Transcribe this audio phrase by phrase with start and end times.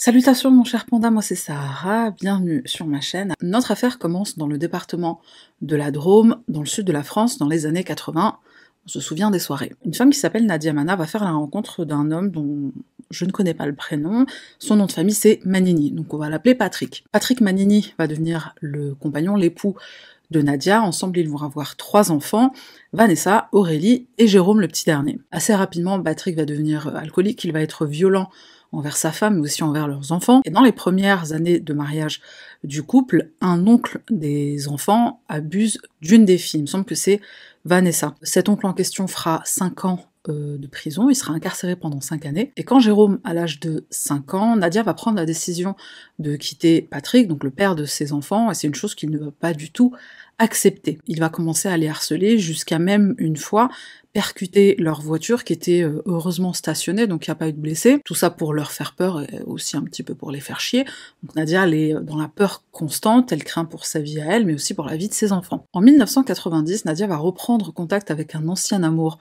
[0.00, 3.34] Salutations mon cher panda, moi c'est Sahara, bienvenue sur ma chaîne.
[3.42, 5.20] Notre affaire commence dans le département
[5.60, 8.38] de la Drôme, dans le sud de la France, dans les années 80.
[8.84, 9.74] On se souvient des soirées.
[9.84, 12.70] Une femme qui s'appelle Nadia Mana va faire la rencontre d'un homme dont
[13.10, 14.24] je ne connais pas le prénom.
[14.60, 17.04] Son nom de famille c'est Manini, donc on va l'appeler Patrick.
[17.10, 19.74] Patrick Manini va devenir le compagnon, l'époux
[20.30, 20.80] de Nadia.
[20.80, 22.52] Ensemble, ils vont avoir trois enfants,
[22.92, 25.18] Vanessa, Aurélie et Jérôme le petit dernier.
[25.32, 28.30] Assez rapidement, Patrick va devenir alcoolique, il va être violent
[28.72, 30.40] envers sa femme, mais aussi envers leurs enfants.
[30.44, 32.20] Et dans les premières années de mariage
[32.64, 36.60] du couple, un oncle des enfants abuse d'une des filles.
[36.60, 37.20] Il me semble que c'est
[37.64, 38.14] Vanessa.
[38.22, 42.26] Cet oncle en question fera 5 ans euh, de prison, il sera incarcéré pendant 5
[42.26, 42.52] années.
[42.56, 45.74] Et quand Jérôme a l'âge de 5 ans, Nadia va prendre la décision
[46.18, 49.18] de quitter Patrick, donc le père de ses enfants, et c'est une chose qu'il ne
[49.18, 49.94] va pas du tout
[50.38, 50.98] accepter.
[51.06, 53.68] Il va commencer à les harceler jusqu'à même une fois
[54.12, 57.60] percuter leur voiture qui était euh, heureusement stationnée, donc il n'y a pas eu de
[57.60, 58.00] blessés.
[58.04, 60.84] Tout ça pour leur faire peur et aussi un petit peu pour les faire chier.
[61.22, 64.46] Donc Nadia, elle est dans la peur constante, elle craint pour sa vie à elle,
[64.46, 65.66] mais aussi pour la vie de ses enfants.
[65.72, 69.18] En 1990, Nadia va reprendre contact avec un ancien amour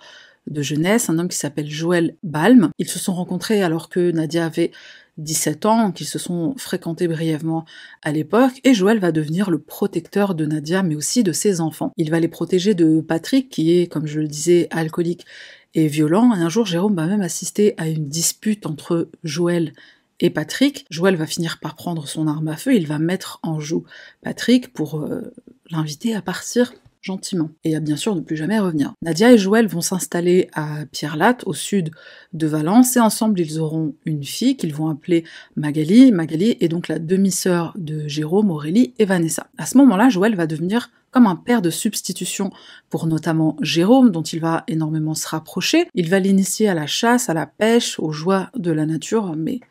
[0.47, 2.69] de jeunesse, un homme qui s'appelle Joël Balm.
[2.79, 4.71] Ils se sont rencontrés alors que Nadia avait
[5.17, 7.65] 17 ans, qu'ils se sont fréquentés brièvement
[8.03, 11.91] à l'époque, et Joël va devenir le protecteur de Nadia, mais aussi de ses enfants.
[11.97, 15.25] Il va les protéger de Patrick, qui est, comme je le disais, alcoolique
[15.73, 19.73] et violent, et un jour Jérôme va même assister à une dispute entre Joël
[20.19, 20.85] et Patrick.
[20.89, 23.83] Joël va finir par prendre son arme à feu, il va mettre en joue
[24.21, 25.33] Patrick pour euh,
[25.69, 26.73] l'inviter à partir
[27.07, 28.93] gentiment, et à bien sûr ne plus jamais revenir.
[29.01, 31.91] Nadia et Joël vont s'installer à Pierre-Latte, au sud
[32.33, 35.23] de Valence, et ensemble ils auront une fille qu'ils vont appeler
[35.55, 36.11] Magali.
[36.11, 39.47] Magali est donc la demi-sœur de Jérôme, Aurélie et Vanessa.
[39.57, 42.51] À ce moment-là, Joël va devenir comme un père de substitution
[42.89, 45.87] pour notamment Jérôme, dont il va énormément se rapprocher.
[45.95, 49.61] Il va l'initier à la chasse, à la pêche, aux joies de la nature, mais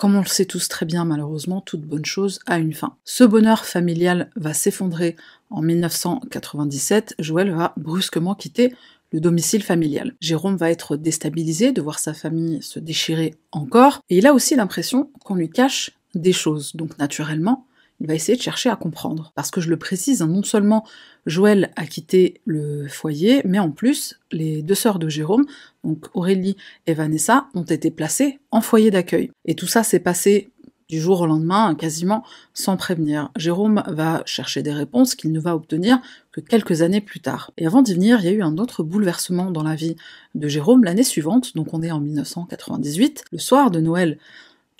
[0.00, 2.96] comme on le sait tous très bien, malheureusement, toute bonne chose a une fin.
[3.04, 5.14] Ce bonheur familial va s'effondrer
[5.50, 7.16] en 1997.
[7.18, 8.74] Joël va brusquement quitter
[9.12, 10.14] le domicile familial.
[10.18, 14.56] Jérôme va être déstabilisé de voir sa famille se déchirer encore, et il a aussi
[14.56, 16.74] l'impression qu'on lui cache des choses.
[16.76, 17.66] Donc naturellement,
[18.00, 19.32] il va essayer de chercher à comprendre.
[19.34, 20.84] Parce que je le précise, hein, non seulement
[21.26, 25.44] Joël a quitté le foyer, mais en plus, les deux sœurs de Jérôme,
[25.84, 26.56] donc Aurélie
[26.86, 29.30] et Vanessa, ont été placées en foyer d'accueil.
[29.44, 30.50] Et tout ça s'est passé
[30.90, 33.30] du jour au lendemain, quasiment sans prévenir.
[33.36, 36.00] Jérôme va chercher des réponses qu'il ne va obtenir
[36.32, 37.52] que quelques années plus tard.
[37.56, 39.94] Et avant d'y venir, il y a eu un autre bouleversement dans la vie
[40.34, 44.18] de Jérôme l'année suivante, donc on est en 1998, le soir de Noël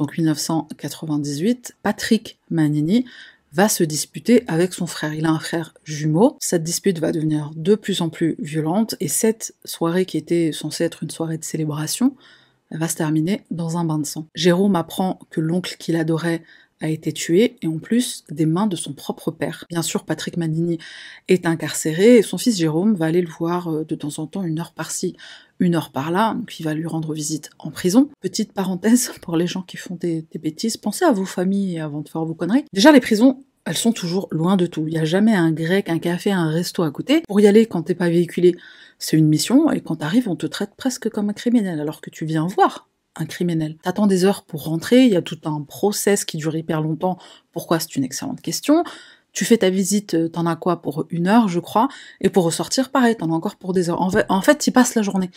[0.00, 3.04] donc 1998, Patrick Manini
[3.52, 5.12] va se disputer avec son frère.
[5.12, 6.38] Il a un frère jumeau.
[6.40, 10.84] Cette dispute va devenir de plus en plus violente et cette soirée qui était censée
[10.84, 12.16] être une soirée de célébration
[12.70, 14.26] va se terminer dans un bain de sang.
[14.34, 16.44] Jérôme apprend que l'oncle qu'il adorait
[16.80, 19.66] a été tué, et en plus des mains de son propre père.
[19.68, 20.78] Bien sûr, Patrick Manini
[21.28, 24.42] est incarcéré, et son fils Jérôme va aller le voir euh, de temps en temps,
[24.44, 25.14] une heure par-ci,
[25.60, 28.08] une heure par-là, donc il va lui rendre visite en prison.
[28.20, 32.08] Petite parenthèse pour les gens qui font des, bêtises, pensez à vos familles avant de
[32.08, 32.64] faire vos conneries.
[32.72, 34.86] Déjà, les prisons, elles sont toujours loin de tout.
[34.88, 37.22] Il n'y a jamais un grec, un café, un resto à côté.
[37.28, 38.56] Pour y aller, quand t'es pas véhiculé,
[38.98, 42.10] c'est une mission, et quand t'arrives, on te traite presque comme un criminel, alors que
[42.10, 43.76] tu viens voir un criminel.
[43.82, 47.18] T'attends des heures pour rentrer, il y a tout un process qui dure hyper longtemps.
[47.52, 47.80] Pourquoi?
[47.80, 48.84] C'est une excellente question.
[49.32, 51.88] Tu fais ta visite, euh, t'en as quoi pour une heure, je crois,
[52.20, 54.00] et pour ressortir, pareil, t'en as encore pour des heures.
[54.00, 55.30] En fait, en fait passes la journée.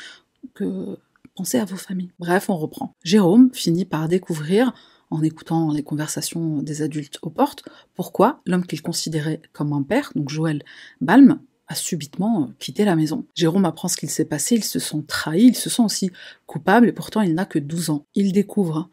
[0.53, 0.97] Que
[1.35, 2.11] pensez à vos familles.
[2.19, 2.93] Bref, on reprend.
[3.03, 4.73] Jérôme finit par découvrir,
[5.09, 7.63] en écoutant les conversations des adultes aux portes,
[7.95, 10.63] pourquoi l'homme qu'il considérait comme un père, donc Joël
[11.01, 13.25] Balm, a subitement euh, quitté la maison.
[13.35, 16.11] Jérôme apprend ce qu'il s'est passé, il se sent trahi, il se sent aussi
[16.45, 18.05] coupable, et pourtant il n'a que 12 ans.
[18.15, 18.89] Il découvre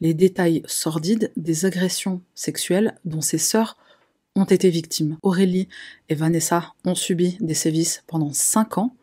[0.00, 3.76] les détails sordides des agressions sexuelles dont ses sœurs
[4.36, 5.16] ont été victimes.
[5.22, 5.68] Aurélie
[6.08, 8.96] et Vanessa ont subi des sévices pendant 5 ans,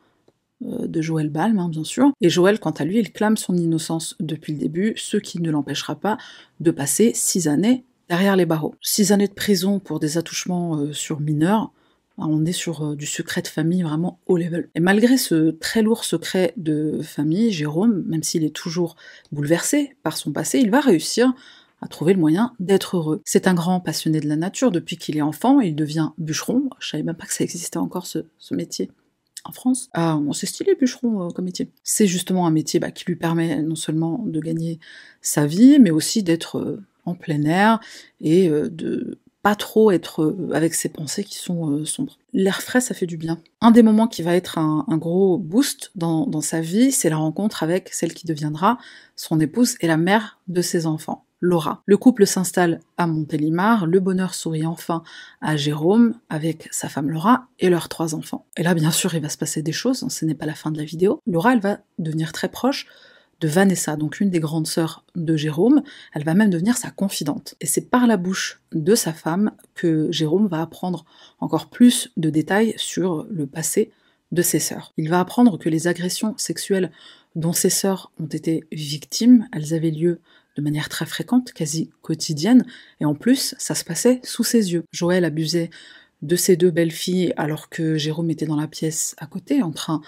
[0.64, 2.12] euh, de Joël Balm, hein, bien sûr.
[2.22, 5.50] Et Joël, quant à lui, il clame son innocence depuis le début, ce qui ne
[5.50, 6.18] l'empêchera pas
[6.60, 8.76] de passer 6 années derrière les barreaux.
[8.82, 11.72] 6 années de prison pour des attouchements euh, sur mineurs,
[12.18, 14.70] ah, on est sur euh, du secret de famille vraiment haut level.
[14.76, 18.96] Et malgré ce très lourd secret de famille, Jérôme, même s'il est toujours
[19.32, 21.34] bouleversé par son passé, il va réussir
[21.82, 23.22] à trouver le moyen d'être heureux.
[23.26, 24.72] C'est un grand passionné de la nature.
[24.72, 26.70] Depuis qu'il est enfant, il devient bûcheron.
[26.80, 28.20] Je savais même pas que ça existait encore ce,
[28.52, 28.92] métier
[29.44, 29.90] en France.
[29.94, 31.70] Ah, on s'est stylé bûcheron euh, comme métier.
[31.84, 34.80] C'est justement un métier bah, qui lui permet non seulement de gagner
[35.22, 37.80] sa vie, mais aussi d'être euh, en plein air
[38.20, 42.18] et de pas trop être euh, avec ses pensées qui sont euh, sombres.
[42.34, 43.40] L'air frais, ça fait du bien.
[43.60, 47.64] Un des moments qui va être un, gros boost dans, sa vie, c'est la rencontre
[47.64, 48.78] avec celle qui deviendra
[49.16, 51.26] son épouse et la mère de ses enfants.
[51.42, 51.82] Laura.
[51.88, 55.04] Le couple s'installe à Montélimar, le bonheur sourit enfin
[55.42, 58.46] à Jérôme avec sa femme Laura et leurs trois enfants.
[58.58, 60.72] Et là, bien sûr, il va se passer des choses, ce n'est pas la fin
[60.72, 61.20] de la vidéo.
[61.26, 62.86] Laura, elle va devenir très proche
[63.42, 65.82] de Vanessa, donc une des grandes sœurs de Jérôme,
[66.14, 67.56] elle va même devenir sa confidente.
[67.60, 71.06] Et c'est par la bouche de sa femme que Jérôme va apprendre
[71.40, 73.92] encore plus de détails sur le passé
[74.32, 74.94] de ses sœurs.
[74.96, 76.92] Il va apprendre que les agressions sexuelles
[77.36, 80.20] dont ses sœurs ont été victimes, elles avaient lieu
[80.58, 82.66] de manière très fréquente, quasi quotidienne,
[83.00, 84.84] et en plus, ça se passait sous ses yeux.
[84.92, 85.70] Joël abusait
[86.22, 89.72] de ses deux belles filles alors que Jérôme était dans la pièce à côté, en
[89.72, 90.02] train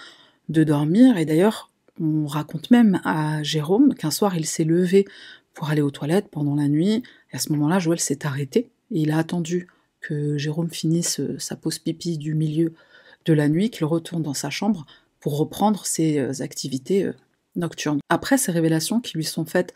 [0.48, 1.70] de dormir, et d'ailleurs,
[2.00, 5.06] on raconte même à Jérôme qu'un soir il s'est levé
[5.54, 7.02] pour aller aux toilettes pendant la nuit,
[7.32, 9.68] et à ce moment-là, Joël s'est arrêté, et il a attendu
[10.00, 12.74] que Jérôme finisse sa pause pipi du milieu
[13.24, 14.84] de la nuit, qu'il retourne dans sa chambre
[15.24, 17.12] pour reprendre ses euh, activités euh,
[17.56, 18.00] nocturnes.
[18.10, 19.72] Après ces révélations qui lui sont faites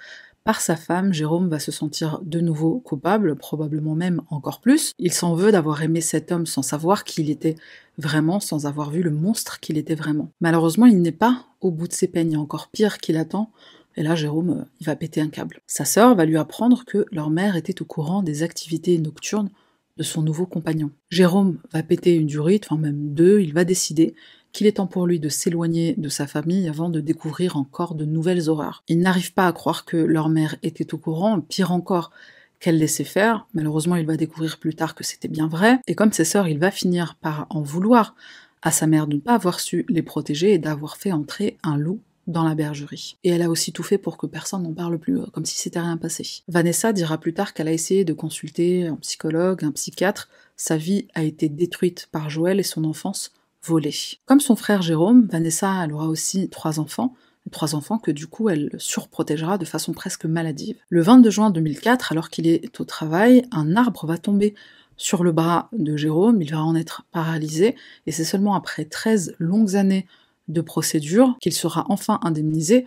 [0.48, 4.94] par sa femme, Jérôme va se sentir de nouveau coupable, probablement même encore plus.
[4.98, 7.56] Il s'en veut d'avoir aimé cet homme sans savoir qui il était
[7.98, 10.30] vraiment, sans avoir vu le monstre qu'il était vraiment.
[10.40, 13.12] Malheureusement, il n'est pas au bout de ses peines, il y a encore pire qui
[13.12, 13.50] l'attend.
[13.98, 15.60] Et là, Jérôme, euh, il va péter un câble.
[15.66, 19.50] Sa sœur va lui apprendre que leur mère était au courant des activités nocturnes
[19.98, 20.90] de son nouveau compagnon.
[21.10, 24.14] Jérôme va péter une durite, enfin même deux, il va décider
[24.58, 28.04] qu'il est temps pour lui de s'éloigner de sa famille avant de découvrir encore de
[28.04, 28.82] nouvelles horreurs.
[28.88, 32.10] Il n'arrive pas à croire que leur mère était au courant, pire encore
[32.58, 33.46] qu'elle laissait faire.
[33.54, 36.58] Malheureusement, il va découvrir plus tard que c'était bien vrai, et comme ses sœurs, il
[36.58, 38.16] va finir par en vouloir
[38.62, 41.76] à sa mère de ne pas avoir su les protéger et d'avoir fait entrer un
[41.76, 43.16] loup dans la bergerie.
[43.22, 45.56] Et elle a aussi tout fait pour que personne n'en parle plus, euh, comme si
[45.56, 46.42] c'était rien passé.
[46.48, 50.28] Vanessa dira plus tard qu'elle a essayé de consulter un psychologue, un psychiatre.
[50.56, 53.30] Sa vie a été détruite par Joël et son enfance
[53.64, 53.94] volée.
[54.26, 57.14] Comme son frère Jérôme, Vanessa aura aussi trois enfants,
[57.50, 60.76] trois enfants que du coup elle surprotégera de façon presque maladive.
[60.88, 64.54] Le 22 juin 2004, alors qu'il est au travail, un arbre va tomber
[64.96, 67.76] sur le bras de Jérôme, il va en être paralysé,
[68.06, 70.06] et c'est seulement après 13 longues années
[70.48, 72.84] de procédure qu'il sera enfin indemnisé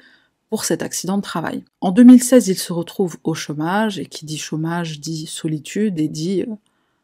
[0.50, 1.64] pour cet accident de travail.
[1.80, 6.42] En 2016, il se retrouve au chômage, et qui dit chômage dit solitude et dit
[6.42, 6.54] euh,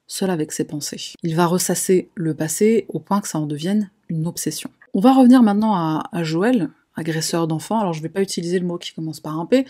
[0.07, 1.13] seul avec ses pensées.
[1.23, 4.69] Il va ressasser le passé au point que ça en devienne une obsession.
[4.93, 7.79] On va revenir maintenant à, Joël, agresseur d'enfants.
[7.79, 9.65] Alors je vais pas utiliser le mot qui commence par un P.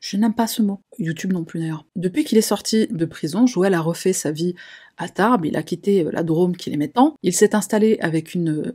[0.00, 0.80] Je n'aime pas ce mot.
[0.98, 1.86] YouTube non plus d'ailleurs.
[1.96, 4.54] Depuis qu'il est sorti de prison, Joël a refait sa vie
[4.98, 5.46] à Tarbes.
[5.46, 7.16] Il a quitté la Drôme qui l'aimait tant.
[7.22, 8.72] Il s'est installé avec une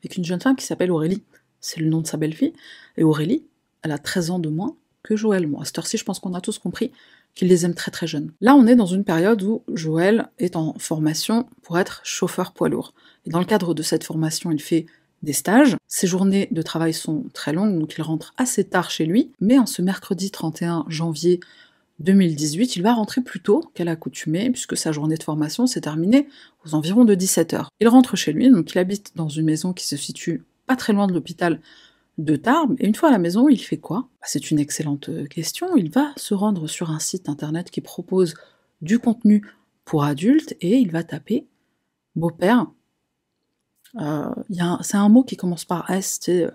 [0.00, 1.22] avec une jeune femme qui s'appelle Aurélie.
[1.60, 2.52] C'est le nom de sa belle-fille.
[2.96, 3.44] Et Aurélie,
[3.82, 5.46] elle a 13 ans de moins que Joël.
[5.46, 6.90] Moi, à cette heure-ci, je pense qu'on a tous compris
[7.36, 8.32] qu'il les aime très très jeunes.
[8.40, 12.68] Là, on est dans une période où Joël est en formation pour être chauffeur poids
[12.68, 12.94] lourd.
[13.26, 14.86] Et dans le cadre de cette formation, il fait
[15.22, 15.76] des stages.
[15.86, 19.30] Ses journées de travail sont très longues, donc il rentre assez tard chez lui.
[19.40, 21.40] Mais en ce mercredi 31 janvier
[22.00, 26.28] 2018, il va rentrer plus tôt qu'à l'accoutumée, puisque sa journée de formation s'est terminée
[26.64, 27.66] aux environs de 17h.
[27.80, 30.92] Il rentre chez lui, donc il habite dans une maison qui se situe pas très
[30.92, 31.60] loin de l'hôpital
[32.18, 34.08] de Tarbes, et une fois à la maison, il fait quoi?
[34.20, 35.76] Bah, C'est une excellente euh, question.
[35.76, 38.34] Il va se rendre sur un site internet qui propose
[38.80, 39.44] du contenu
[39.84, 41.46] pour adultes, et il va taper
[42.14, 42.66] beau-père.
[44.00, 44.30] Euh,
[44.80, 46.50] c'est un mot qui commence par S, c'est euh,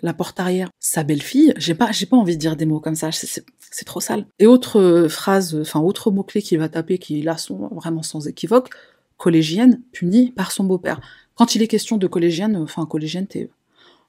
[0.00, 0.70] la porte arrière.
[0.78, 4.26] Sa belle-fille, j'ai pas, pas envie de dire des mots comme ça, c'est trop sale.
[4.38, 8.70] Et autre phrase, enfin autre mot-clé qu'il va taper qui là sont vraiment sans équivoque,
[9.18, 11.00] collégienne punie par son beau-père.
[11.34, 13.50] Quand il est question de collégienne, enfin collégienne t'es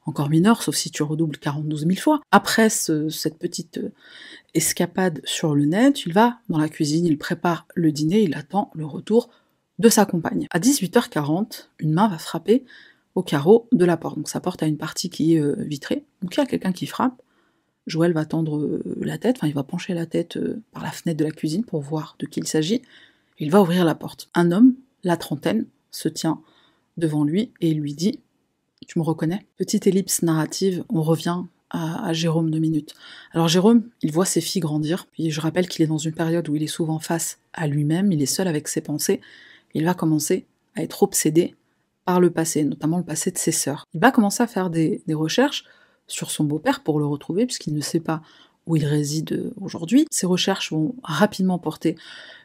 [0.05, 2.22] encore mineur, sauf si tu redoubles 42 000 fois.
[2.31, 3.91] Après cette petite euh,
[4.53, 8.72] escapade sur le net, il va dans la cuisine, il prépare le dîner, il attend
[8.74, 9.29] le retour
[9.79, 10.48] de sa compagne.
[10.51, 12.63] À 18h40, une main va frapper
[13.15, 14.17] au carreau de la porte.
[14.17, 16.03] Donc sa porte a une partie qui est euh, vitrée.
[16.22, 17.22] Donc il y a quelqu'un qui frappe.
[17.86, 20.39] Joël va tendre euh, la tête, enfin il va pencher la tête
[20.72, 22.81] par la fenêtre de la cuisine pour voir de qui il s'agit.
[23.39, 24.29] Il va ouvrir la porte.
[24.36, 26.41] Un homme, la trentaine, se tient
[26.98, 28.19] devant lui et lui dit
[28.88, 32.94] Tu me reconnais Petite ellipse narrative, on revient à, Jérôme deux minutes.
[33.32, 36.48] Alors Jérôme, il voit ses filles grandir, puis je rappelle qu'il est dans une période
[36.48, 39.22] où il est souvent face à lui-même, il est seul avec ses pensées,
[39.74, 41.56] il va commencer à être obsédé
[42.06, 43.86] par le passé, notamment le passé de ses sœurs.
[43.94, 45.66] Il va commencer à faire des, recherches
[46.08, 48.22] sur son beau-père pour le retrouver, puisqu'il ne sait pas
[48.68, 50.06] où il réside aujourd'hui.
[50.12, 51.96] Ses recherches vont rapidement porter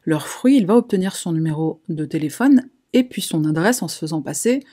[0.04, 0.56] leurs fruits.
[0.56, 4.64] Il va obtenir son numéro de téléphone et puis son adresse en se faisant passer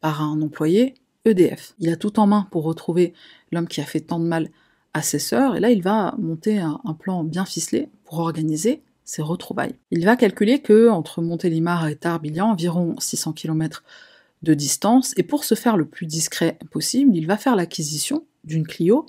[0.00, 1.74] par un employé EDF.
[1.78, 3.12] Il a tout en main pour retrouver
[3.52, 4.50] l'homme qui a fait tant de mal
[4.94, 9.22] à ses sœurs, et là il va monter un, plan bien ficelé pour organiser ses
[9.22, 9.76] retrouvailles.
[9.90, 13.84] Il va calculer que entre Montélimar et Tarbes, environ 600 km
[14.42, 18.66] de distance, et pour se faire le plus discret possible, il va faire l'acquisition d'une
[18.66, 19.06] Clio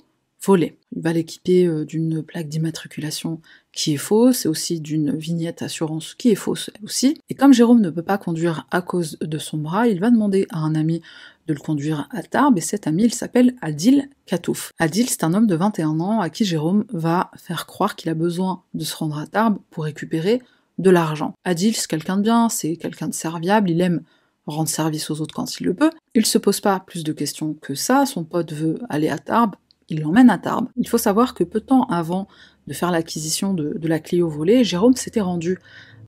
[0.48, 3.40] Il va l'équiper euh, d'une plaque d'immatriculation
[3.72, 7.18] qui est fausse et aussi d'une vignette assurance qui est fausse aussi.
[7.28, 10.46] Et comme Jérôme ne peut pas conduire à cause de son bras, il va demander
[10.50, 11.00] à un ami
[11.46, 14.72] de le conduire à Tarbes et cet ami il s'appelle Adil Katouf.
[14.78, 18.14] Adil c'est un homme de 21 ans à qui Jérôme va faire croire qu'il a
[18.14, 20.40] besoin de se rendre à Tarbes pour récupérer
[20.78, 21.34] de l'argent.
[21.44, 24.02] Adil c'est quelqu'un de bien, c'est quelqu'un de serviable, il aime
[24.46, 25.90] rendre service aux autres quand il le peut.
[26.14, 29.54] Il se pose pas plus de questions que ça, son pote veut aller à Tarbes,
[29.88, 30.68] il l'emmène à Tarbes.
[30.76, 32.28] Il faut savoir que peu de temps avant
[32.66, 35.58] de faire l'acquisition de, la Clio volée, Jérôme s'était rendu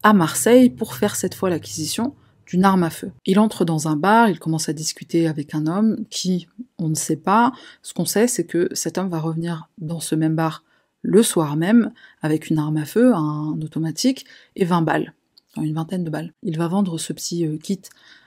[0.03, 2.15] à Marseille pour faire cette fois l'acquisition
[2.47, 3.11] d'une arme à feu.
[3.27, 6.47] Il entre dans un bar, il commence à discuter avec un homme qui,
[6.79, 7.53] on ne sait pas,
[7.83, 10.63] ce qu'on sait c'est que cet homme va revenir dans ce même bar
[11.05, 14.25] le soir même avec une arme à feu, un automatique
[14.57, 15.15] et 20 balles,
[15.57, 16.33] une vingtaine de balles.
[16.43, 17.83] Il va vendre ce petit euh, kit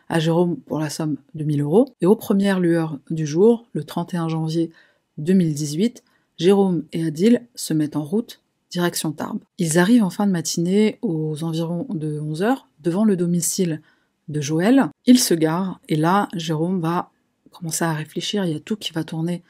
[0.09, 3.83] à Jérôme pour la somme de 1000 euros et aux premières lueurs du jour, le
[3.83, 4.71] 31 janvier
[5.17, 6.03] 2018,
[6.37, 9.39] Jérôme et Adil se mettent en route direction Tarbes.
[9.57, 13.81] Ils arrivent en fin de matinée aux environs de 11h devant le domicile
[14.27, 14.89] de Joël.
[15.05, 17.11] Ils se garent et là, Jérôme va
[17.51, 19.41] commencer à réfléchir, il y a tout qui va tourner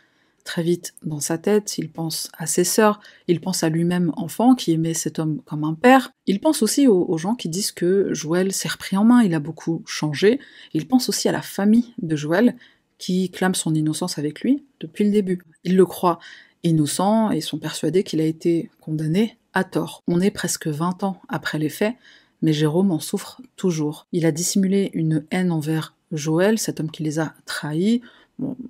[0.43, 4.55] très vite dans sa tête, il pense à ses sœurs, il pense à lui-même enfant
[4.55, 7.73] qui aimait cet homme comme un père, il pense aussi aux, aux gens qui disent
[7.73, 10.39] que Joël s'est repris en main, il a beaucoup changé,
[10.73, 12.55] il pense aussi à la famille de Joël
[12.97, 15.43] qui clament son innocence avec lui depuis le début.
[15.63, 16.19] Ils le croient
[16.63, 20.03] innocent et sont persuadés qu'il a été condamné à tort.
[20.07, 21.95] On est presque 20 ans après les faits,
[22.41, 24.07] mais Jérôme en souffre toujours.
[24.11, 28.01] Il a dissimulé une haine envers Joël, cet homme qui les a trahis.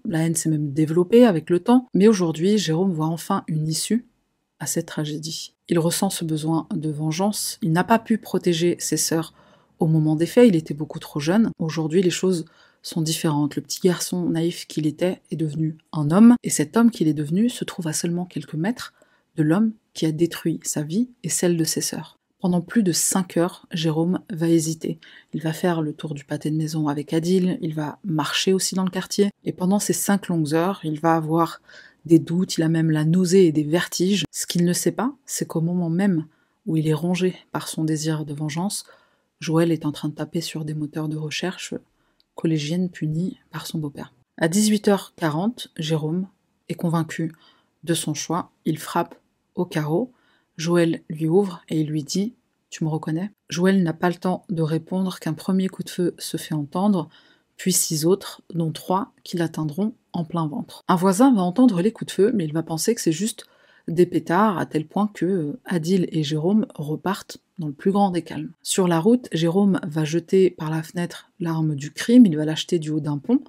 [0.05, 4.05] la haine s'est même développée avec le temps, mais aujourd'hui, Jérôme voit enfin une issue
[4.59, 5.53] à cette tragédie.
[5.69, 7.59] Il ressent ce besoin de vengeance.
[7.61, 9.33] Il n'a pas pu protéger ses sœurs
[9.79, 11.51] au moment des faits, il était beaucoup trop jeune.
[11.59, 12.45] Aujourd'hui, les choses
[12.81, 13.55] sont différentes.
[13.55, 17.13] Le petit garçon naïf qu'il était est devenu un homme, et cet homme qu'il est
[17.13, 18.93] devenu se trouve à seulement quelques mètres
[19.35, 22.17] de l'homme qui a détruit sa vie et celle de ses sœurs.
[22.39, 24.99] Pendant plus de cinq heures, Jérôme va hésiter.
[25.33, 28.75] Il va faire le tour du pâté de maison avec Adil, il va marcher aussi
[28.75, 31.61] dans le quartier, et pendant ces cinq longues heures, il va avoir
[32.05, 34.25] des doutes, il a même la nausée et des vertiges.
[34.31, 36.25] Ce qu'il ne sait pas, c'est qu'au moment même
[36.67, 38.85] où il est rongé par son désir de vengeance,
[39.39, 41.73] Joël est en train de taper sur des moteurs de recherche
[42.37, 44.13] collégienne punie par son beau-père.
[44.37, 46.27] À 18h40, Jérôme
[46.69, 47.33] est convaincu
[47.83, 49.15] de son choix, il frappe
[49.55, 50.13] au carreau,
[50.55, 52.35] Joël lui ouvre et il lui dit
[52.69, 53.31] Tu me reconnais?
[53.49, 57.09] Joël n'a pas le temps de répondre qu'un premier coup de feu se fait entendre,
[57.57, 60.83] puis six autres, dont trois qui l'atteindront en plein ventre.
[60.87, 63.45] Un voisin va entendre les coups de feu, mais il va penser que c'est juste
[63.87, 68.21] des pétards à tel point que Adil et Jérôme repartent dans le plus grand des
[68.21, 68.51] calmes.
[68.61, 72.79] Sur la route, Jérôme va jeter par la fenêtre l'arme du crime, il va l'acheter
[72.79, 73.41] du haut d'un pont,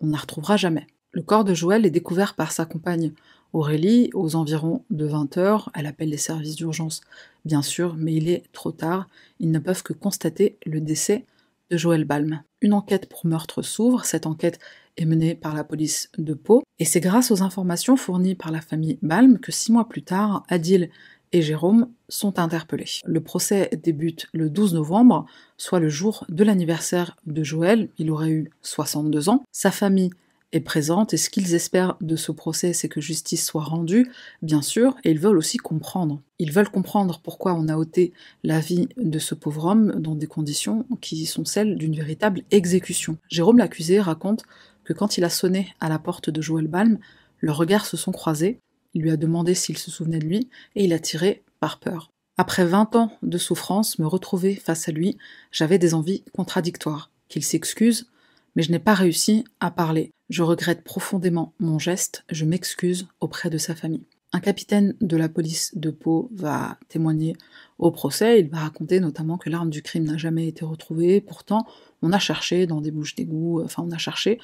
[0.00, 0.86] on ne la retrouvera jamais.
[1.12, 3.12] Le corps de Joël est découvert par sa compagne
[3.52, 5.70] Aurélie aux environs de 20 heures.
[5.74, 7.00] Elle appelle les services d'urgence,
[7.44, 9.08] bien sûr, mais il est trop tard.
[9.40, 11.24] Ils ne peuvent que constater le décès
[11.70, 12.42] de Joël Balm.
[12.60, 14.04] Une enquête pour meurtre s'ouvre.
[14.04, 14.60] Cette enquête
[14.96, 16.62] est menée par la police de Pau.
[16.78, 20.44] Et c'est grâce aux informations fournies par la famille Balm que six mois plus tard,
[20.48, 20.90] Adil
[21.32, 23.00] et Jérôme sont interpellés.
[23.04, 27.88] Le procès débute le 12 novembre, soit le jour de l'anniversaire de Joël.
[27.98, 29.44] Il aurait eu 62 ans.
[29.52, 30.10] Sa famille
[30.52, 34.10] est présente et ce qu'ils espèrent de ce procès, c'est que justice soit rendue,
[34.42, 36.20] bien sûr, et ils veulent aussi comprendre.
[36.38, 40.26] Ils veulent comprendre pourquoi on a ôté la vie de ce pauvre homme dans des
[40.26, 43.16] conditions qui sont celles d'une véritable exécution.
[43.28, 44.42] Jérôme l'accusé raconte
[44.84, 46.98] que quand il a sonné à la porte de Joël Balm,
[47.40, 48.58] leurs regards se sont croisés,
[48.94, 52.10] il lui a demandé s'il se souvenait de lui, et il a tiré par peur.
[52.36, 55.18] Après 20 ans de souffrance, me retrouver face à lui,
[55.52, 57.10] j'avais des envies contradictoires.
[57.28, 58.08] Qu'il s'excuse,
[58.56, 60.10] mais je n'ai pas réussi à parler.
[60.30, 64.06] Je regrette profondément mon geste, je m'excuse auprès de sa famille.
[64.32, 67.36] Un capitaine de la police de Pau va témoigner
[67.78, 71.66] au procès, il va raconter notamment que l'arme du crime n'a jamais été retrouvée, pourtant
[72.00, 74.38] on a cherché dans des bouches d'égout, enfin on a cherché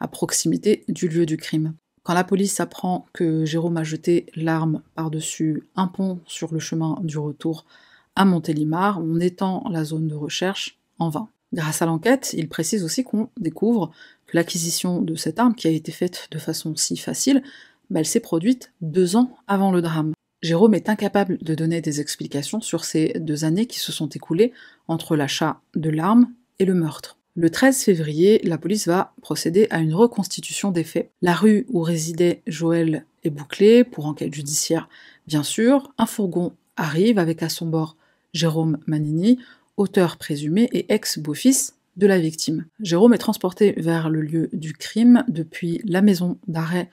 [0.00, 1.74] à proximité du lieu du crime.
[2.06, 7.00] Quand la police apprend que Jérôme a jeté l'arme par-dessus un pont sur le chemin
[7.02, 7.66] du retour
[8.14, 11.28] à Montélimar, on étend la zone de recherche en vain.
[11.52, 13.90] Grâce à l'enquête, il précise aussi qu'on découvre
[14.28, 17.42] que l'acquisition de cette arme, qui a été faite de façon si facile,
[17.90, 20.12] bah, elle s'est produite deux ans avant le drame.
[20.42, 24.52] Jérôme est incapable de donner des explications sur ces deux années qui se sont écoulées
[24.86, 27.15] entre l'achat de l'arme et le meurtre.
[27.38, 31.10] Le 13 février, la police va procéder à une reconstitution des faits.
[31.20, 34.88] La rue où résidait Joël est bouclée, pour enquête judiciaire
[35.26, 35.92] bien sûr.
[35.98, 37.98] Un fourgon arrive avec à son bord
[38.32, 39.38] Jérôme Manini,
[39.76, 42.64] auteur présumé et ex-beau-fils de la victime.
[42.80, 46.88] Jérôme est transporté vers le lieu du crime depuis la maison d'arrêt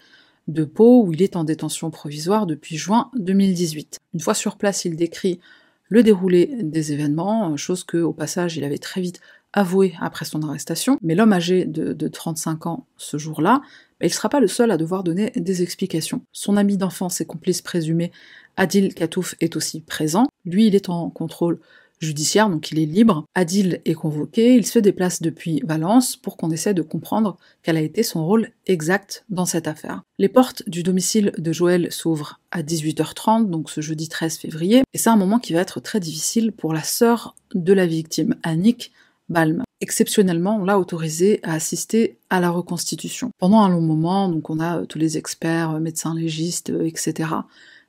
[0.49, 3.97] de Pau, où il est en détention provisoire depuis juin 2018.
[4.13, 5.39] Une fois sur place, il décrit
[5.87, 9.21] le déroulé des événements, chose que, au passage, il avait très vite
[9.53, 13.61] avoué après son arrestation, mais l'homme âgé de, 35 ans ce jour-là,
[13.99, 16.21] bah, il ne sera pas le seul à devoir donner des explications.
[16.31, 18.11] Son ami d'enfance et complice présumé,
[18.57, 20.27] Adil Katouf, est aussi présent.
[20.45, 21.59] Lui, il est en contrôle
[22.03, 23.25] judiciaire, donc il est libre.
[23.33, 27.81] Adil est convoqué, il se déplace depuis Valence pour qu'on essaie de comprendre quel a
[27.81, 30.03] été son rôle exact dans cette affaire.
[30.19, 34.97] Les portes du domicile de Joël s'ouvrent à 18h30, donc ce jeudi 13 février, et
[34.97, 38.91] c'est un moment qui va être très difficile pour la sœur de la victime, Annick,
[39.33, 39.63] Balm.
[39.81, 43.31] Exceptionnellement, on l'a autorisé à assister à la reconstitution.
[43.37, 46.85] Pendant un long moment, donc on a euh, tous les experts, euh, médecins légistes, euh,
[46.85, 47.29] etc.,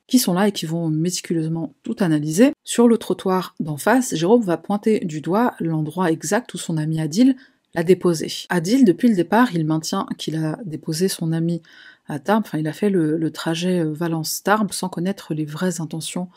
[0.09, 2.53] qui sont là et qui vont méticuleusement tout analyser.
[2.65, 7.01] Sur le trottoir d'en face, Jérôme va pointer du doigt l'endroit exact où son ami
[7.01, 7.37] Adil
[7.75, 8.27] l'a déposé.
[8.49, 11.63] Adil, depuis le départ, il maintient qu'il a déposé son ami
[12.07, 16.29] à Tarbes, enfin il a fait le, trajet Valence-Tarbes sans connaître les vraies intentions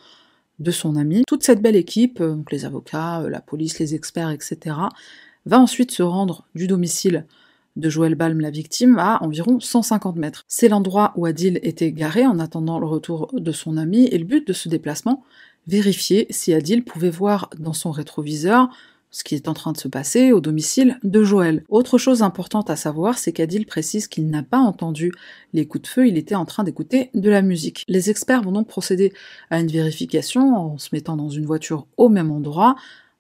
[0.60, 1.24] de son ami.
[1.28, 4.76] Toute cette belle équipe, euh, les avocats, euh, la police, les experts, etc.,
[5.46, 7.26] va ensuite se rendre du domicile
[7.76, 10.44] de Joël Balm, la victime, à environ 150 mètres.
[10.48, 14.26] C'est l'endroit où Adil était garé en attendant le retour de son ami, et le
[14.26, 15.24] but de ce déplacement,
[15.68, 18.70] vérifier si Adil pouvait voir dans son rétroviseur
[19.12, 21.64] ce qui est en train de se passer au domicile de Joël.
[21.70, 25.12] Autre chose importante à savoir, c'est qu'Adil précise qu'il n'a pas entendu
[25.54, 27.84] les coups de feu, il était en train d'écouter de la musique.
[27.88, 29.14] Les experts vont donc procéder
[29.50, 32.76] à une vérification en se mettant dans une voiture au même endroit,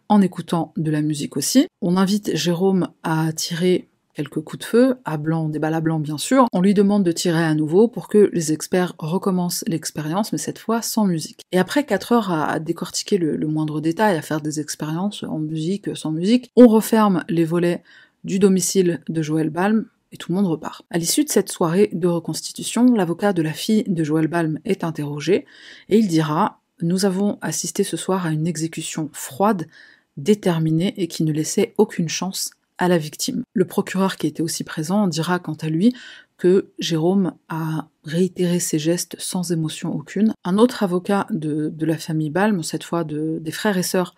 [0.10, 1.68] en écoutant de la musique aussi.
[1.82, 6.00] On invite Jérôme à tirer quelques coups de feu, à blanc, des balles à blanc
[6.00, 6.48] bien sûr.
[6.52, 10.58] On lui demande de tirer à nouveau pour que les experts recommencent l'expérience, mais cette
[10.58, 11.42] fois sans musique.
[11.52, 15.96] Et après 4 heures à, décortiquer le, moindre détail, à faire des expériences en musique,
[15.96, 17.84] sans musique, on referme les volets
[18.24, 20.84] du domicile de Joël Balm, et tout le monde repart.
[20.90, 24.84] À l'issue de cette soirée de reconstitution, l'avocat de la fille de Joël Balm est
[24.84, 25.46] interrogé
[25.90, 29.68] et il dira Nous avons assisté ce soir à une exécution froide,
[30.16, 33.44] déterminée et qui ne laissait aucune chance à la victime.
[33.54, 35.96] Le procureur qui était aussi présent dira quant à lui
[36.38, 40.34] que Jérôme a réitéré ses gestes sans émotion aucune.
[40.44, 44.14] Un autre avocat de, la famille Balm, cette fois de, des frères et sœurs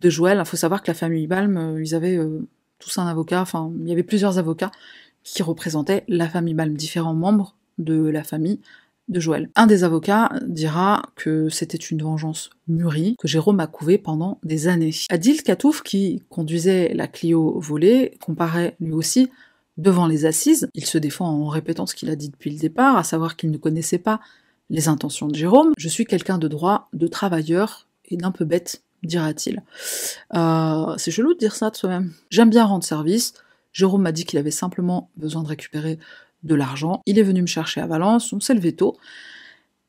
[0.00, 2.46] de Joël, il faut savoir que la famille Balm, euh, ils avaient euh,
[2.78, 4.72] tous un avocat, enfin il y avait plusieurs avocats
[5.22, 8.60] qui représentaient la famille Balm, différents membres de la famille
[9.56, 14.68] Un des avocats dira que c'était une vengeance mûrie que Jérôme a couvée pendant des
[14.68, 14.94] années.
[15.10, 19.30] Adil Katouf, qui conduisait la Clio volée, comparaît lui aussi
[19.76, 20.68] devant les assises.
[20.74, 23.50] Il se défend en répétant ce qu'il a dit depuis le départ, à savoir qu'il
[23.50, 24.20] ne connaissait pas
[24.68, 25.72] les intentions de Jérôme.
[25.76, 29.62] Je suis quelqu'un de droit, de travailleur et d'un peu bête, dira-t-il.
[30.34, 32.12] Euh, c'est chelou de dire ça de soi-même.
[32.30, 33.34] J'aime bien rendre service.
[33.72, 35.98] Jérôme m'a dit qu'il avait simplement besoin de récupérer
[36.42, 37.00] de l'argent.
[37.06, 38.96] Il est venu me chercher à Valence, on s'est levé tôt.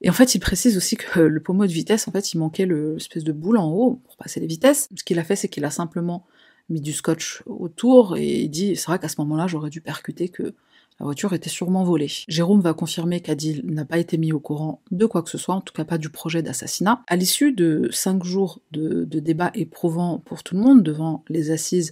[0.02, 2.66] Et en fait, il précise aussi que le pommeau de vitesse, en fait, il manquait
[2.66, 4.90] l'espèce de boule en haut pour passer les vitesses.
[4.96, 6.26] Ce qu'il a fait, c'est qu'il a simplement
[6.70, 10.30] mis du scotch autour et il dit, c'est vrai qu'à ce moment-là, j'aurais dû percuter
[10.30, 10.54] que
[11.00, 12.12] la voiture était sûrement volée.
[12.28, 15.56] Jérôme va confirmer qu'Adil n'a pas été mis au courant de quoi que ce soit,
[15.56, 17.04] en tout cas pas du projet d'assassinat.
[17.08, 21.52] À l'issue de cinq jours de, de débats éprouvants pour tout le monde devant les
[21.52, 21.92] assises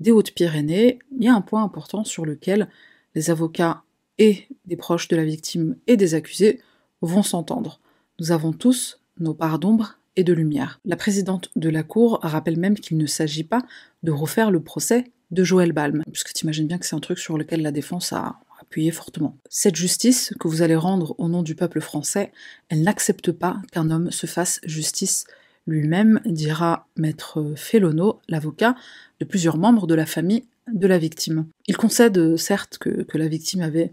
[0.00, 2.68] des Hautes-Pyrénées, il y a un point important sur lequel
[3.14, 3.82] les avocats
[4.18, 6.60] et des proches de la victime et des accusés
[7.02, 7.80] vont s'entendre.
[8.20, 10.80] Nous avons tous nos parts d'ombre et de lumière.
[10.84, 13.62] La présidente de la Cour rappelle même qu'il ne s'agit pas
[14.02, 17.18] de refaire le procès de Joël Balm, puisque tu imagines bien que c'est un truc
[17.18, 19.36] sur lequel la défense a appuyé fortement.
[19.48, 22.32] Cette justice que vous allez rendre au nom du peuple français,
[22.68, 25.24] elle n'accepte pas qu'un homme se fasse justice
[25.66, 28.74] lui-même, dira maître Fellono, l'avocat
[29.18, 31.46] de plusieurs membres de la famille de la victime.
[31.66, 33.92] Il concède euh, certes que, la victime avait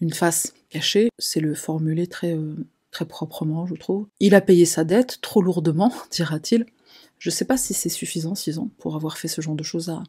[0.00, 2.54] une face cachée, c'est le formuler très, euh,
[2.90, 4.06] très proprement, je trouve.
[4.20, 6.66] Il a payé sa dette trop lourdement, dira-t-il.
[7.18, 9.88] Je sais pas si c'est suffisant, six ans, pour avoir fait ce genre de choses
[9.88, 10.02] à,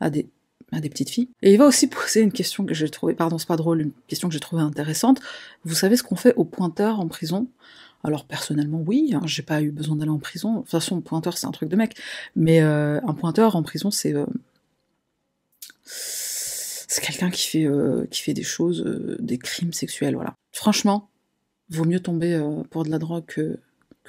[0.00, 0.26] à des
[0.72, 1.28] à des petites filles.
[1.42, 3.92] Et il va aussi poser une question que j'ai trouvée, pardon, c'est pas drôle, une
[4.08, 5.20] question que j'ai trouvée intéressante.
[5.64, 7.46] Vous savez ce qu'on fait au pointeur en prison?
[8.02, 10.54] Alors personnellement oui, hein, j'ai pas eu besoin d'aller en prison.
[10.54, 11.96] De toute façon, pointeur c'est un truc de mec,
[12.36, 14.12] mais euh, un pointeur en prison c'est
[15.84, 20.34] c'est quelqu'un qui fait euh, des choses, euh, des crimes sexuels, voilà.
[20.52, 21.10] Franchement,
[21.68, 23.58] vaut mieux tomber euh, pour de la drogue que,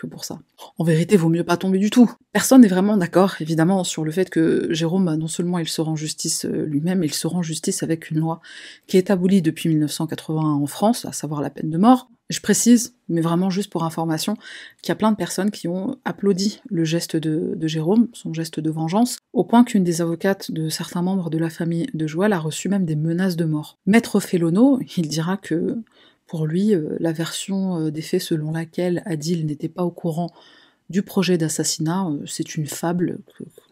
[0.07, 0.39] pour ça.
[0.77, 2.11] En vérité, vaut mieux pas tomber du tout.
[2.31, 5.95] Personne n'est vraiment d'accord, évidemment, sur le fait que Jérôme, non seulement il se rend
[5.95, 8.39] justice lui-même, il se rend justice avec une loi
[8.87, 12.09] qui est abolie depuis 1981 en France, à savoir la peine de mort.
[12.29, 14.35] Je précise, mais vraiment juste pour information,
[14.81, 18.59] qu'il y a plein de personnes qui ont applaudi le geste de, Jérôme, son geste
[18.59, 22.33] de vengeance, au point qu'une des avocates de certains membres de la famille de Joël
[22.33, 23.77] a reçu même des menaces de mort.
[23.85, 25.77] Maître Fellono, il dira que
[26.25, 30.31] Pour lui, euh, la version euh, des faits selon laquelle Adil n'était pas au courant
[30.89, 33.19] du projet d'assassinat, euh, c'est une fable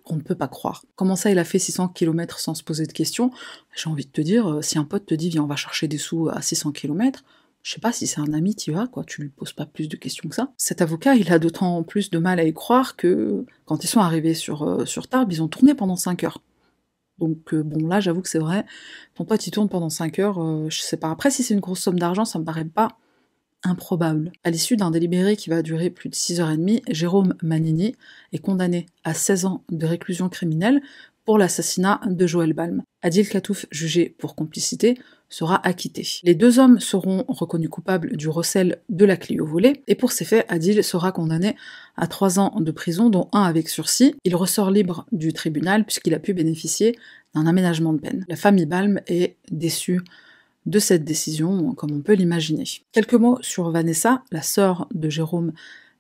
[0.04, 0.84] qu'on ne peut pas croire.
[0.96, 3.32] Comment ça, il a fait 600 km sans se poser de questions?
[3.76, 5.98] J'ai envie de te dire, si un pote te dit viens on va chercher des
[5.98, 7.24] sous à 600 km,
[7.64, 9.88] je sais pas si c'est un ami, tu vas, quoi, tu lui poses pas plus
[9.88, 10.52] de questions que ça.
[10.58, 14.02] Cet avocat, il a d'autant plus de mal à y croire que quand ils sont
[14.02, 16.42] arrivés sur, sur Tarbes, ils ont tourné pendant 5 heures.
[17.20, 18.66] Donc bon, là, j'avoue que c'est vrai.
[19.16, 21.10] Ton pote, il tourne pendant 5 heures, je sais pas.
[21.10, 22.98] Après, si c'est une grosse somme d'argent, ça me paraît pas
[23.64, 24.32] improbable.
[24.44, 27.96] À l'issue d'un délibéré qui va durer plus de 6h30, Jérôme Manini
[28.34, 30.82] est condamné à 16 ans de réclusion criminelle
[31.26, 32.84] pour l'assassinat de Joël Balm.
[33.02, 34.98] Adil Katouf, jugé pour complicité,
[35.34, 36.08] sera acquitté.
[36.22, 40.26] Les deux hommes seront reconnus coupables du recel de la Clio volée, et pour ces
[40.26, 41.56] faits, Adil sera condamné
[41.98, 44.16] à trois ans de prison, dont un avec sursis.
[44.26, 46.96] Il ressort libre du tribunal puisqu'il a pu bénéficier
[47.34, 48.26] d'un aménagement de peine.
[48.30, 50.02] La famille Balm est déçue
[50.68, 52.66] de cette décision, comme on peut l'imaginer.
[52.92, 55.52] Quelques mots sur Vanessa, la sœur de Jérôme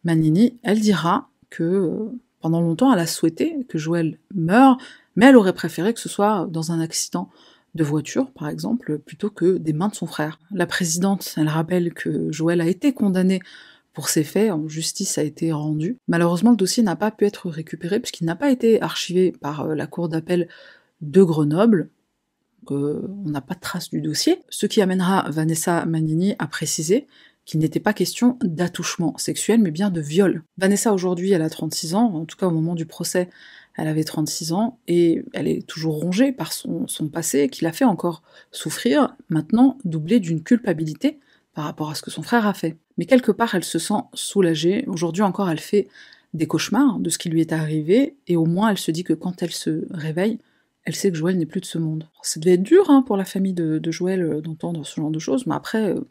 [0.03, 0.59] Manini.
[0.61, 4.77] Elle dira que pendant longtemps, elle a souhaité que Joël meure,
[5.15, 7.29] mais elle aurait préféré que ce soit dans un accident
[7.75, 10.39] de voiture, par exemple, plutôt que des mains de son frère.
[10.51, 13.39] La présidente, elle rappelle que Joël a été condamné
[13.93, 15.97] pour ces faits, en justice a été rendue.
[16.07, 19.75] Malheureusement, le dossier n'a pas pu être récupéré puisqu'il n'a pas été archivé par euh,
[19.75, 20.47] la cour d'appel
[21.01, 21.89] de Grenoble,
[22.69, 27.07] on n'a pas de trace du dossier, ce qui amènera Vanessa Manini à préciser
[27.45, 30.43] qu'il n'était pas question d'attouchement sexuel, mais bien de viol.
[30.57, 33.29] Vanessa aujourd'hui, elle a 36 ans, en tout cas au moment du procès,
[33.75, 37.85] elle avait 36 ans, et elle est toujours rongée par son, passé, qui l'a fait
[37.85, 41.19] encore souffrir, maintenant doublée d'une culpabilité
[41.53, 42.77] par rapport à ce que son frère a fait.
[42.97, 44.85] Mais quelque part, elle se sent soulagée.
[44.87, 45.87] Aujourd'hui encore, elle fait
[46.33, 49.13] des cauchemars de ce qui lui est arrivé, et au moins elle se dit que
[49.13, 50.39] quand elle se réveille,
[50.85, 52.07] elle sait que Joël n'est plus de ce monde.
[52.21, 55.19] Ça devait être dur hein, pour la famille de, Joël euh, d'entendre ce genre de
[55.19, 55.93] choses, mais après...
[55.93, 56.01] Euh,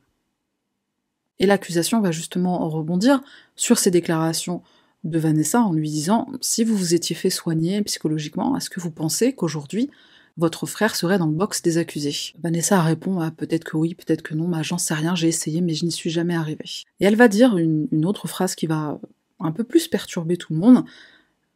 [1.38, 3.20] et l'accusation va justement rebondir
[3.56, 4.62] sur ces déclarations
[5.04, 8.90] de Vanessa en lui disant si vous vous étiez fait soigner psychologiquement, est-ce que vous
[8.90, 9.90] pensez qu'aujourd'hui
[10.38, 12.32] votre frère serait dans le box des accusés?
[12.42, 15.60] Vanessa répond ah, peut-être que oui, peut-être que non, mais j'en sais rien, j'ai essayé
[15.60, 16.64] mais je n'y suis jamais arrivée.
[17.00, 18.98] Et elle va dire une autre phrase qui va
[19.40, 20.84] un peu plus perturber tout le monde.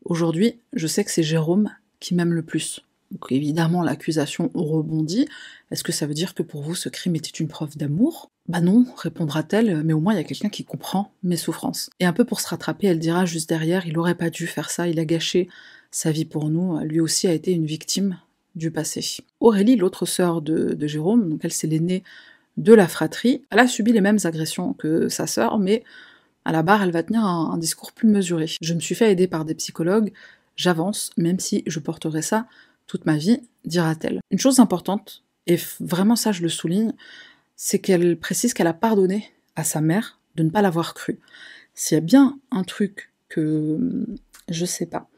[0.05, 2.86] Aujourd'hui, je sais que c'est Jérôme qui m'aime le plus.
[3.11, 5.27] Donc évidemment, l'accusation rebondit.
[5.71, 8.31] Est-ce que ça veut dire que pour vous, ce crime était une preuve d'amour?
[8.49, 11.90] Bah non, répondra-t-elle, mais au moins il y a quelqu'un qui comprend mes souffrances.
[11.99, 14.71] Et un peu pour se rattraper, elle dira juste derrière, il aurait pas dû faire
[14.71, 15.49] ça, il a gâché
[15.90, 18.19] sa vie pour nous, lui aussi a été une victime
[18.55, 19.05] du passé.
[19.40, 22.05] Aurélie, l'autre sœur de, Jérôme, donc elle c'est l'aînée
[22.57, 25.83] de la fratrie, elle a subi les mêmes agressions que sa sœur, mais
[26.45, 28.47] à la barre, elle va tenir un, un discours plus mesuré.
[28.61, 30.12] Je me suis fait aider par des psychologues,
[30.55, 32.47] j'avance, même si je porterai ça
[32.87, 34.20] toute ma vie, dira-t-elle.
[34.31, 36.92] Une chose importante, et vraiment ça je le souligne,
[37.57, 41.18] c'est qu'elle précise qu'elle a pardonné à sa mère de ne pas l'avoir cru.
[41.75, 43.79] S'il y a bien un truc que
[44.49, 45.09] je sais pas,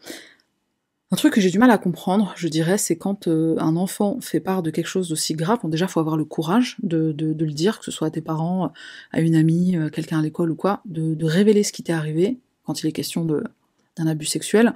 [1.11, 4.21] un truc que j'ai du mal à comprendre, je dirais, c'est quand euh, un enfant
[4.21, 7.53] fait part de quelque chose d'aussi grave, bon déjà faut avoir le courage de, le
[7.53, 8.73] dire, que ce soit à tes parents,
[9.13, 11.95] à une amie, euh, quelqu'un à l'école ou quoi, de, de révéler ce qui t'est
[11.95, 14.75] arrivé quand il est question d'un abus sexuel,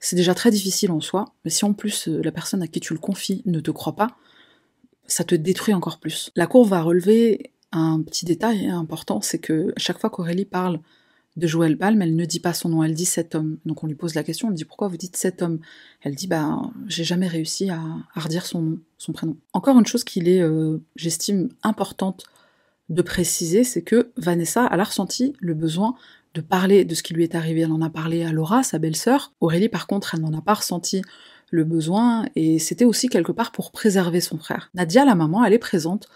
[0.00, 2.80] c'est déjà très difficile en soi, mais si en plus euh, la personne à qui
[2.80, 4.16] tu le confies ne te croit pas,
[5.06, 6.30] ça te détruit encore plus.
[6.36, 10.80] La Cour va relever un petit détail important, c'est que chaque fois qu'Aurélie parle
[11.36, 13.58] de Joël Balm, elle ne dit pas son nom, elle dit cet homme.
[13.66, 15.58] Donc on lui pose la question, on dit pourquoi vous dites cet homme?
[16.00, 17.82] Elle dit bah j'ai jamais réussi à,
[18.14, 19.36] redire son nom, son prénom.
[19.52, 22.24] Encore une chose qu'il est, euh, j'estime, importante
[22.88, 25.96] de préciser, c'est que Vanessa, a ressenti le besoin
[26.36, 27.62] de parler de ce qui lui est arrivé.
[27.62, 29.32] Elle en a parlé à Laura, sa belle-sœur.
[29.40, 31.02] Aurélie, par contre, elle n'en a pas ressenti
[31.50, 34.70] le besoin, et c'était aussi quelque part pour préserver son frère.
[34.74, 36.08] Nadia, la maman, elle est présente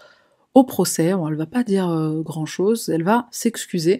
[0.53, 3.97] au procès, bon, elle va pas dire euh, grand-chose, elle va s'excuser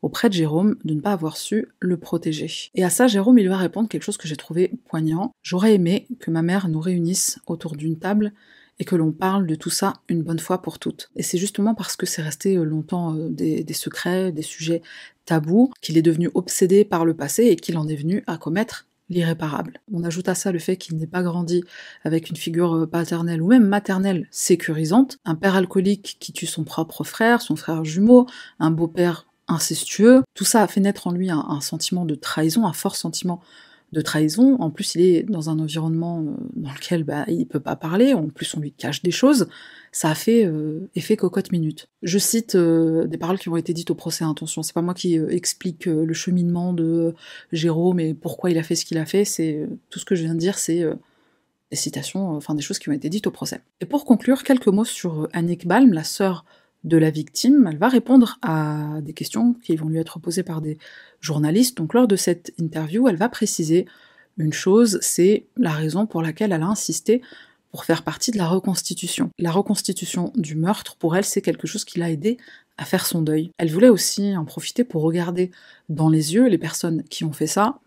[0.00, 2.70] auprès de Jérôme de ne pas avoir su le protéger.
[2.74, 5.34] Et à ça, Jérôme, il va répondre quelque chose que j'ai trouvé poignant.
[5.42, 8.32] J'aurais aimé que ma mère nous réunisse autour d'une table
[8.80, 11.10] et que l'on parle de tout ça une bonne fois pour toutes.
[11.14, 14.82] Et c'est justement parce que c'est resté euh, longtemps euh, des, secrets, des sujets
[15.26, 18.86] tabous, qu'il est devenu obsédé par le passé et qu'il en est venu à commettre
[19.10, 19.80] l'irréparable.
[19.92, 21.62] On ajoute à ça le fait qu'il n'ait pas grandi
[22.04, 26.64] avec une figure euh, paternelle ou même maternelle sécurisante, un père alcoolique qui tue son
[26.64, 28.26] propre frère, son frère jumeau,
[28.60, 32.72] un beau-père incestueux, tout ça a fait naître en lui un sentiment de trahison, un
[32.72, 33.42] fort sentiment
[33.92, 34.56] de trahison.
[34.60, 38.14] En plus, il est dans un environnement euh, dans lequel bah, il peut pas parler,
[38.14, 39.48] en plus on lui cache des choses.
[39.92, 41.88] Ça a fait euh, effet cocotte minute.
[42.02, 44.94] Je cite euh, des paroles qui ont été dites au procès, attention, c'est pas moi
[44.94, 47.14] qui explique le cheminement de
[47.52, 50.22] Jérôme et pourquoi il a fait ce qu'il a fait, c'est tout ce que je
[50.22, 50.84] viens de dire, c'est
[51.70, 53.60] des citations, enfin des choses qui ont été dites au procès.
[53.80, 56.44] Et pour conclure, quelques mots sur Annick Balm, la sœur
[56.84, 60.60] de la victime, elle va répondre à des questions qui vont lui être posées par
[60.60, 60.78] des
[61.20, 61.76] journalistes.
[61.76, 63.86] Donc lors de cette interview, elle va préciser
[64.38, 67.20] une chose, c'est la raison pour laquelle elle a insisté
[67.70, 69.30] pour faire partie de la reconstitution.
[69.38, 72.36] La reconstitution du meurtre, pour elle, c'est quelque chose qui l'a aidé
[72.78, 73.50] à faire son deuil.
[73.58, 75.50] Elle voulait aussi en profiter pour regarder
[75.88, 77.78] dans les yeux les personnes qui ont fait ça,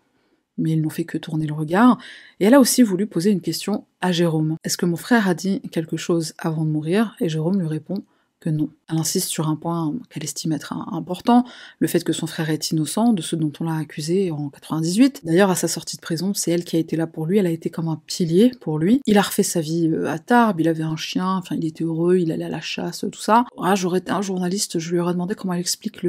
[0.56, 1.98] mais ils n'ont fait que tourner le regard.
[2.40, 4.56] Et elle a aussi voulu poser une question à Jérôme.
[4.64, 7.16] Est-ce que mon frère a dit quelque chose avant de mourir?
[7.20, 8.04] Et Jérôme lui répond
[8.50, 8.68] non.
[8.88, 11.44] Elle insiste sur un point qu'elle estime être important,
[11.78, 15.22] le fait que son frère est innocent de ce dont on l'a accusé en 98.
[15.24, 17.46] D'ailleurs, à sa sortie de prison, c'est elle qui a été là pour lui, elle
[17.46, 19.00] a été comme un pilier pour lui.
[19.06, 21.84] Il a refait sa vie euh, à Tarbes, il avait un chien, enfin il était
[21.84, 23.44] heureux, il allait à la chasse, tout ça.
[23.62, 26.02] Ah, j'aurais été un journaliste, je lui aurais demandé comment elle explique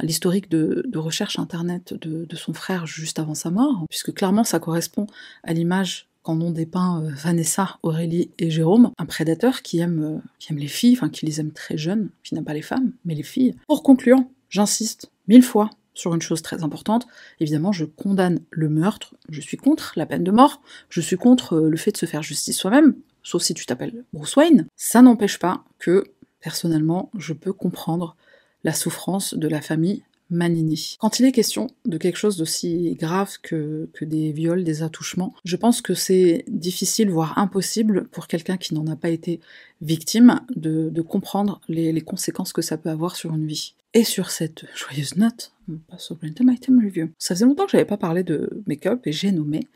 [0.00, 5.06] l'historique de, recherche internet de, son frère juste avant sa mort, puisque clairement ça correspond
[5.42, 10.28] à l'image qu'en ont dépeint euh, Vanessa, Aurélie et Jérôme, un prédateur qui aime, euh,
[10.40, 12.92] qui aime les filles, enfin qui les aime très jeunes, qui n'aime pas les femmes,
[13.04, 13.54] mais les filles.
[13.68, 17.06] Pour conclure, j'insiste mille fois sur une chose très importante.
[17.38, 21.56] Évidemment, je condamne le meurtre, je suis contre la peine de mort, je suis contre
[21.56, 24.66] euh, le fait de se faire justice soi-même, sauf si tu t'appelles Bruce Wayne.
[24.76, 26.04] Ça n'empêche pas que,
[26.40, 28.16] personnellement, je peux comprendre
[28.64, 30.02] la souffrance de la famille
[30.34, 30.96] Manini.
[30.98, 35.56] Quand il est question de quelque chose d'aussi grave que, des viols, des attouchements, je
[35.56, 39.40] pense que c'est difficile, voire impossible, pour quelqu'un qui n'en a pas été
[39.80, 43.74] victime, de, comprendre les, conséquences que ça peut avoir sur une vie.
[43.94, 47.10] Et sur cette joyeuse note, on passe au Item Review.
[47.18, 49.68] Ça faisait longtemps que j'avais pas parlé de make-up et j'ai nommé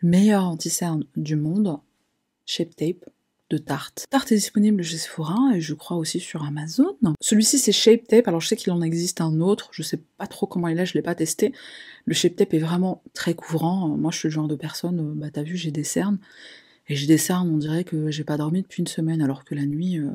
[0.00, 1.76] le meilleur anti-cerne du monde,
[2.46, 3.04] Shape Tape,
[3.58, 4.06] Tarte.
[4.10, 6.96] Tarte est disponible chez Sephora et je crois aussi sur Amazon.
[7.20, 10.26] Celui-ci c'est Shape Tape, alors je sais qu'il en existe un autre, je sais pas
[10.26, 11.52] trop comment il est, je l'ai pas testé.
[12.04, 15.14] Le Shape Tape est vraiment très couvrant, moi je suis le genre de personne, euh,
[15.14, 16.18] bah t'as vu j'ai des cernes,
[16.88, 19.54] et j'ai des cernes, on dirait que j'ai pas dormi depuis une semaine alors que
[19.54, 19.98] la nuit...
[19.98, 20.10] Euh,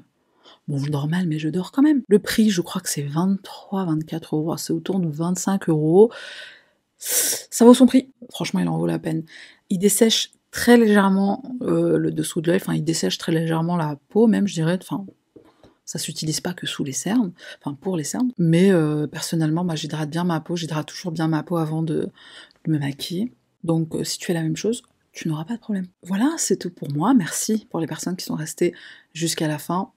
[0.67, 2.03] bon, je dors mal, mais je dors quand même.
[2.07, 4.57] Le prix, je crois que c'est 23, 24 euros.
[4.57, 6.11] C'est autour de 25 euros.
[6.97, 8.09] Ça vaut son prix.
[8.29, 9.23] Franchement, il en vaut la peine.
[9.69, 13.97] Il dessèche très légèrement euh, le dessous de l'œil, enfin il dessèche très légèrement la
[14.09, 15.05] peau même je dirais, enfin
[15.85, 19.75] ça s'utilise pas que sous les cernes, enfin pour les cernes, mais euh, personnellement bah,
[19.75, 22.09] j'hydrate bien ma peau, j'hydrate toujours bien ma peau avant de,
[22.67, 23.33] me maquiller,
[23.63, 25.87] donc euh, si tu fais la même chose, tu n'auras pas de problème.
[26.03, 28.75] Voilà, c'est tout pour moi, merci pour les personnes qui sont restées
[29.13, 29.91] jusqu'à la fin,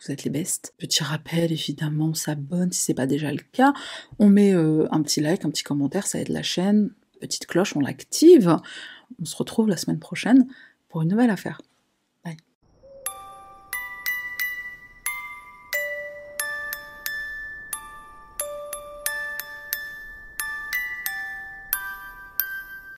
[0.00, 0.74] vous êtes les bestes.
[0.78, 3.72] Petit rappel, évidemment, on s'abonne si c'est pas déjà le cas.
[4.18, 6.90] On met un petit like, un petit commentaire, ça aide la chaîne.
[7.20, 8.58] Petite cloche, on l'active.
[9.20, 10.46] On se retrouve la semaine prochaine
[10.88, 11.60] pour une nouvelle affaire.